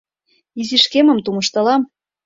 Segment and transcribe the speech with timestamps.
[0.61, 1.81] Изиш кемым тумыштылам.